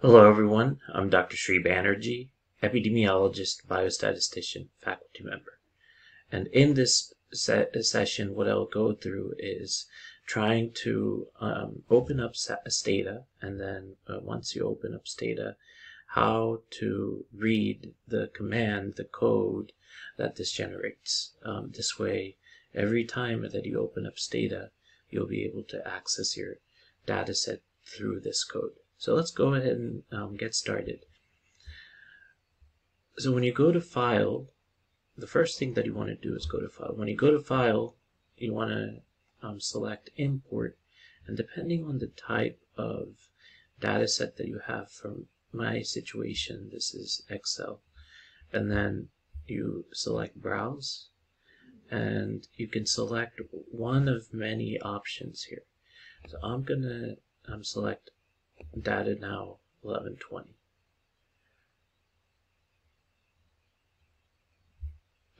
Hello 0.00 0.30
everyone, 0.30 0.80
I'm 0.94 1.10
Dr. 1.10 1.36
Sri 1.36 1.60
Banerjee, 1.60 2.28
epidemiologist, 2.62 3.66
biostatistician, 3.66 4.68
faculty 4.80 5.24
member. 5.24 5.58
And 6.30 6.46
in 6.52 6.74
this 6.74 7.12
se 7.32 7.66
session, 7.80 8.36
what 8.36 8.46
I'll 8.46 8.66
go 8.66 8.92
through 8.92 9.34
is 9.40 9.86
trying 10.24 10.70
to 10.84 11.26
um, 11.40 11.82
open 11.90 12.20
up 12.20 12.36
Stata, 12.36 13.24
and 13.42 13.60
then 13.60 13.96
uh, 14.06 14.20
once 14.20 14.54
you 14.54 14.62
open 14.62 14.94
up 14.94 15.08
Stata, 15.08 15.56
how 16.06 16.62
to 16.78 17.24
read 17.34 17.92
the 18.06 18.28
command, 18.28 18.94
the 18.94 19.02
code 19.02 19.72
that 20.16 20.36
this 20.36 20.52
generates. 20.52 21.32
Um, 21.42 21.72
this 21.74 21.98
way, 21.98 22.36
every 22.72 23.04
time 23.04 23.42
that 23.42 23.66
you 23.66 23.80
open 23.80 24.06
up 24.06 24.20
Stata, 24.20 24.70
you'll 25.10 25.26
be 25.26 25.44
able 25.44 25.64
to 25.64 25.84
access 25.84 26.36
your 26.36 26.58
dataset 27.04 27.62
through 27.84 28.20
this 28.20 28.44
code. 28.44 28.74
So 28.98 29.14
let's 29.14 29.30
go 29.30 29.54
ahead 29.54 29.76
and 29.76 30.02
um, 30.10 30.36
get 30.36 30.54
started. 30.54 31.06
So 33.16 33.32
when 33.32 33.44
you 33.44 33.52
go 33.52 33.72
to 33.72 33.80
File, 33.80 34.46
the 35.16 35.26
first 35.26 35.58
thing 35.58 35.74
that 35.74 35.86
you 35.86 35.94
want 35.94 36.08
to 36.08 36.14
do 36.16 36.34
is 36.34 36.46
go 36.46 36.60
to 36.60 36.68
File. 36.68 36.94
When 36.94 37.08
you 37.08 37.16
go 37.16 37.30
to 37.30 37.40
File, 37.40 37.94
you 38.36 38.52
want 38.52 38.70
to 38.70 39.46
um, 39.46 39.60
select 39.60 40.10
Import, 40.16 40.76
and 41.26 41.36
depending 41.36 41.84
on 41.84 41.98
the 41.98 42.08
type 42.08 42.60
of 42.76 43.28
data 43.80 44.08
set 44.08 44.36
that 44.36 44.48
you 44.48 44.60
have, 44.66 44.90
from 44.90 45.26
my 45.52 45.82
situation, 45.82 46.70
this 46.72 46.92
is 46.94 47.22
Excel, 47.30 47.80
and 48.52 48.70
then 48.70 49.08
you 49.46 49.84
select 49.92 50.40
Browse, 50.40 51.08
and 51.90 52.46
you 52.56 52.66
can 52.66 52.86
select 52.86 53.40
one 53.70 54.08
of 54.08 54.34
many 54.34 54.78
options 54.80 55.44
here. 55.44 55.62
So 56.28 56.38
I'm 56.42 56.62
going 56.62 56.82
to 56.82 57.16
um, 57.52 57.64
select 57.64 58.10
data 58.80 59.16
now 59.20 59.58
1120. 59.82 60.54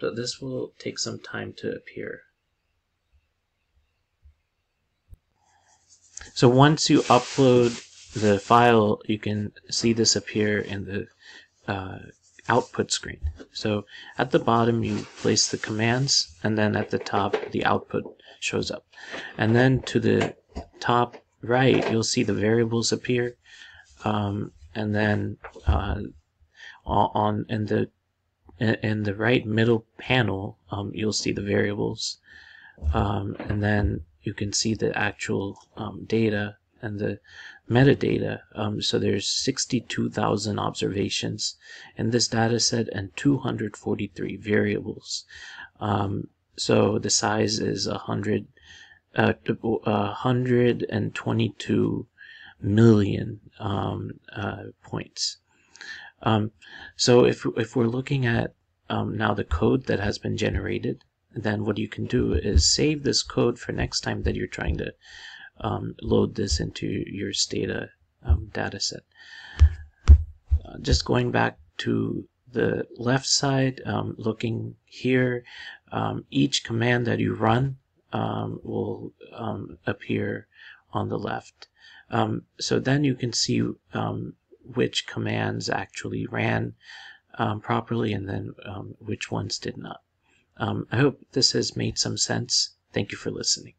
But 0.00 0.16
this 0.16 0.40
will 0.40 0.72
take 0.78 0.98
some 0.98 1.18
time 1.18 1.52
to 1.58 1.72
appear. 1.74 2.22
So 6.34 6.48
once 6.48 6.88
you 6.88 7.00
upload 7.02 7.84
the 8.12 8.38
file, 8.38 9.00
you 9.06 9.18
can 9.18 9.52
see 9.70 9.92
this 9.92 10.14
appear 10.14 10.60
in 10.60 10.84
the 10.84 11.06
uh, 11.66 11.98
output 12.48 12.92
screen. 12.92 13.20
So 13.52 13.86
at 14.16 14.30
the 14.30 14.38
bottom, 14.38 14.84
you 14.84 15.06
place 15.20 15.48
the 15.48 15.58
commands, 15.58 16.36
and 16.42 16.56
then 16.56 16.76
at 16.76 16.90
the 16.90 16.98
top, 16.98 17.36
the 17.50 17.64
output 17.64 18.04
shows 18.40 18.70
up. 18.70 18.86
And 19.36 19.54
then 19.54 19.82
to 19.82 19.98
the 19.98 20.36
top 20.80 21.16
right, 21.42 21.90
you'll 21.90 22.02
see 22.02 22.22
the 22.22 22.34
variables 22.34 22.92
appear, 22.92 23.36
um, 24.04 24.52
and 24.74 24.94
then 24.94 25.36
uh, 25.66 26.00
on 26.84 27.46
in 27.48 27.66
the 27.66 27.90
in 28.58 29.04
the 29.04 29.14
right 29.14 29.46
middle 29.46 29.84
panel, 29.98 30.58
um, 30.70 30.90
you'll 30.94 31.12
see 31.12 31.32
the 31.32 31.42
variables, 31.42 32.18
um, 32.92 33.36
and 33.38 33.62
then 33.62 34.00
you 34.22 34.34
can 34.34 34.52
see 34.52 34.74
the 34.74 34.96
actual 34.98 35.58
um, 35.76 36.04
data 36.06 36.56
and 36.82 36.98
the 36.98 37.18
metadata. 37.68 38.40
Um, 38.54 38.80
so 38.82 38.98
there's 38.98 39.26
62,000 39.28 40.58
observations 40.58 41.56
in 41.96 42.10
this 42.10 42.28
data 42.28 42.60
set 42.60 42.88
and 42.88 43.14
243 43.16 44.36
variables. 44.36 45.24
Um, 45.80 46.28
so 46.56 46.98
the 46.98 47.10
size 47.10 47.58
is 47.60 47.88
100 47.88 48.46
uh, 49.18 49.34
122 49.44 52.06
million 52.60 53.40
um, 53.58 54.10
uh, 54.34 54.64
points. 54.82 55.38
Um, 56.22 56.50
so 56.96 57.24
if, 57.24 57.46
if 57.56 57.74
we're 57.74 57.86
looking 57.86 58.26
at 58.26 58.52
um, 58.88 59.16
now 59.16 59.34
the 59.34 59.42
code 59.44 59.86
that 59.86 59.98
has 60.00 60.18
been 60.18 60.36
generated, 60.36 61.02
then 61.34 61.64
what 61.64 61.78
you 61.78 61.88
can 61.88 62.06
do 62.06 62.32
is 62.32 62.72
save 62.72 63.02
this 63.02 63.24
code 63.24 63.58
for 63.58 63.72
next 63.72 64.00
time 64.00 64.22
that 64.22 64.36
you're 64.36 64.46
trying 64.46 64.78
to 64.78 64.94
um, 65.60 65.94
load 66.00 66.36
this 66.36 66.60
into 66.60 66.86
your 66.86 67.32
Stata 67.32 67.90
um, 68.22 68.50
data 68.52 68.78
set. 68.80 69.02
Uh, 69.60 70.78
just 70.80 71.04
going 71.04 71.32
back 71.32 71.58
to 71.78 72.28
the 72.52 72.86
left 72.96 73.26
side, 73.26 73.82
um, 73.84 74.14
looking 74.16 74.76
here, 74.84 75.42
each 76.30 76.62
command 76.64 77.06
that 77.06 77.18
you 77.18 77.34
run 77.34 77.76
um, 78.12 78.60
will 78.62 79.12
um, 79.32 79.78
appear 79.86 80.46
on 80.92 81.08
the 81.08 81.18
left. 81.18 81.68
Um, 82.10 82.44
so 82.58 82.78
then 82.78 83.04
you 83.04 83.14
can 83.14 83.32
see 83.32 83.62
um, 83.92 84.34
which 84.62 85.06
commands 85.06 85.68
actually 85.68 86.26
ran 86.26 86.74
um, 87.38 87.60
properly 87.60 88.12
and 88.12 88.28
then 88.28 88.54
which 88.98 89.30
ones 89.30 89.58
did 89.58 89.76
not. 89.76 90.00
I 90.58 90.96
hope 90.96 91.20
this 91.32 91.52
has 91.52 91.76
made 91.76 91.98
some 91.98 92.16
sense. 92.16 92.70
Thank 92.92 93.12
you 93.12 93.18
for 93.18 93.30
listening. 93.30 93.74